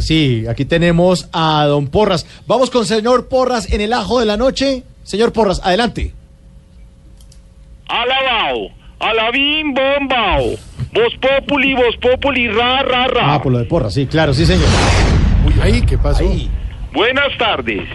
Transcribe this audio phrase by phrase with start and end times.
[0.00, 2.26] Sí, aquí tenemos a don Porras.
[2.46, 4.82] Vamos con señor Porras en el ajo de la noche.
[5.04, 6.12] Señor Porras, adelante.
[7.88, 10.50] Alabao, alabim bombao,
[10.92, 13.34] vos populi, vos populi, ra, ra, ra.
[13.34, 14.68] Ah, por lo de Porras, sí, claro, sí, señor.
[15.62, 16.24] Ay, ¿qué pasó?
[16.24, 16.50] Ahí.
[16.92, 17.88] Buenas tardes.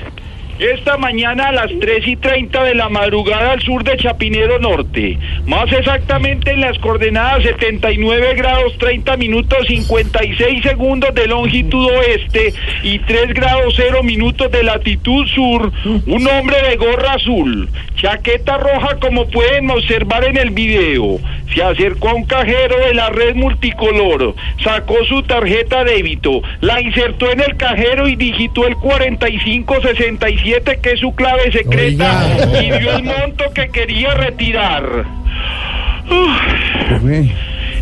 [0.62, 5.18] Esta mañana a las 3 y 30 de la madrugada al sur de Chapinero Norte,
[5.48, 12.54] más exactamente en las coordenadas 79 grados 30 minutos 56 segundos de longitud oeste
[12.84, 19.00] y 3 grados 0 minutos de latitud sur, un hombre de gorra azul, chaqueta roja
[19.00, 21.18] como pueden observar en el video,
[21.54, 27.32] se acercó a un cajero de la red multicolor, sacó su tarjeta débito, la insertó
[27.32, 32.64] en el cajero y digitó el 4567 que es su clave secreta Oiga.
[32.64, 35.06] y dio el monto que quería retirar.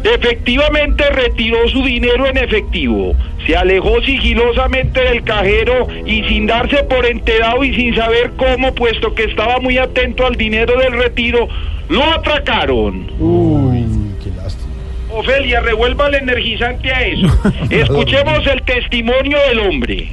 [0.04, 3.16] Efectivamente retiró su dinero en efectivo,
[3.50, 9.16] se alejó sigilosamente del cajero y sin darse por enterado y sin saber cómo, puesto
[9.16, 11.48] que estaba muy atento al dinero del retiro,
[11.90, 13.12] lo atracaron.
[13.20, 13.86] Uy,
[14.24, 14.72] qué lástima.
[15.12, 17.28] Ofelia, revuelva el energizante a eso.
[17.72, 20.10] Escuchemos el testimonio del hombre.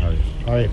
[0.46, 0.70] A ver.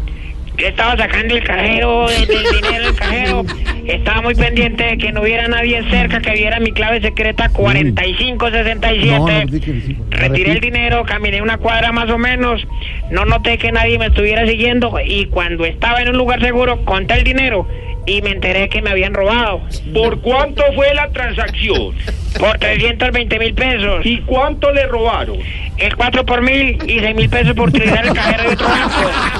[0.58, 3.46] Yo estaba sacando el cajero, el, el dinero del cajero.
[3.86, 9.08] Estaba muy pendiente de que no hubiera nadie cerca que viera mi clave secreta 4567.
[9.08, 9.98] No, no, que sí.
[10.10, 12.66] Retiré el dinero, caminé una cuadra más o menos.
[13.12, 14.94] No noté que nadie me estuviera siguiendo.
[15.04, 17.68] Y cuando estaba en un lugar seguro, conté el dinero
[18.06, 19.62] y me enteré que me habían robado.
[19.94, 21.94] ¿Por cuánto fue la transacción?
[22.40, 24.06] Por 320 mil pesos.
[24.06, 25.38] ¿Y cuánto le robaron?
[25.78, 29.33] El 4 por mil y 6 mil pesos por utilizar el cajero de otro banco.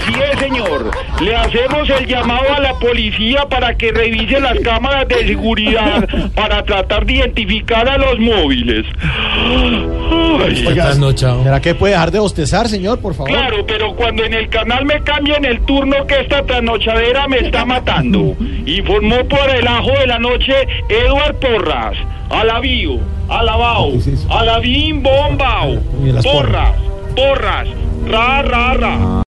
[0.00, 0.90] Así es, señor.
[1.20, 6.62] Le hacemos el llamado a la policía para que revise las cámaras de seguridad para
[6.64, 8.86] tratar de identificar a los móviles.
[9.34, 10.92] Ay, Oiga.
[10.94, 13.30] ¿será que puede dejar de bostezar, señor, por favor?
[13.30, 17.64] Claro, pero cuando en el canal me cambien el turno que esta trasnochadera me está
[17.64, 18.34] matando.
[18.66, 20.54] Informó por el ajo de la noche
[20.88, 21.96] Eduard Porras.
[22.30, 24.32] Alabío, alabao, ¿Qué es eso?
[24.32, 25.80] alabín bombao.
[26.22, 26.74] Porras,
[27.16, 27.68] porras,
[28.06, 28.98] ra, ra, ra.